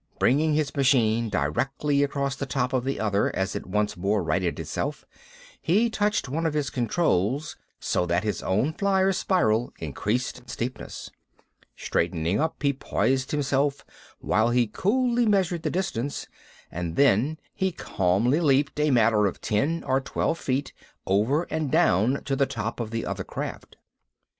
[0.17, 4.59] Bringing his machine directly across the top of the other as it once more righted
[4.59, 5.05] itself,
[5.61, 11.11] he touched one of his controls, so that his own flier's spiral increased in steepness.
[11.75, 13.85] Straightening up, he poised himself
[14.17, 16.25] while he coolly measured the distance;
[16.71, 20.73] and then he calmly leaped a matter of ten or twelve feet,
[21.05, 23.75] over and down to the top of the other craft.